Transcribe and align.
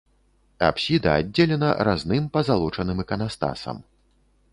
Апсіда 0.67 1.09
аддзелена 1.17 1.69
разным 1.87 2.23
пазалочаным 2.39 2.97
іканастасам. 3.05 3.77